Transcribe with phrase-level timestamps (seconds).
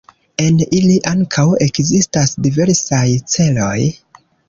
[0.43, 3.07] En ili ankaŭ ekzistas diversaj
[3.37, 3.79] celoj.